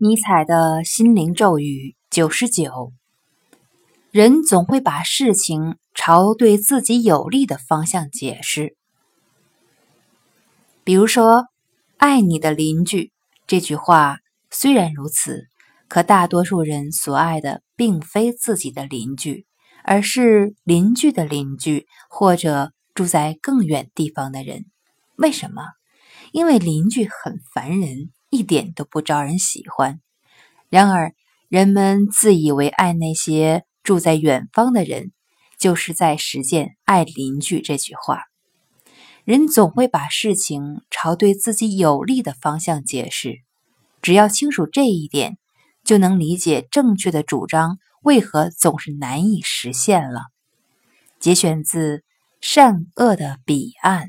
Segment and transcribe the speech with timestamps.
[0.00, 2.92] 尼采的心灵咒语九十九：
[4.12, 8.76] 人总会把事情朝对自己有利的方向解释。
[10.84, 11.46] 比如说
[11.98, 13.10] ，“爱你的邻居”
[13.48, 14.18] 这句话
[14.52, 15.48] 虽然如此，
[15.88, 19.46] 可大多数人所爱的并非自己的邻居，
[19.82, 24.66] 而是邻居的邻居，或者住在更远地方的人。
[25.16, 25.64] 为什么？
[26.30, 28.12] 因为邻居很烦人。
[28.30, 30.00] 一点都不招人喜欢。
[30.68, 31.14] 然而，
[31.48, 35.12] 人们自以为爱那些住在远方的人，
[35.58, 38.24] 就是在实践“爱邻居”这句话。
[39.24, 43.40] 人总会把事情朝对自己有利的方向解释。
[44.00, 45.38] 只要清楚这一点，
[45.84, 50.22] 就能理解正确的主张为何总是难以实现了。
[51.18, 51.98] 节选自
[52.40, 54.08] 《善恶的彼岸》。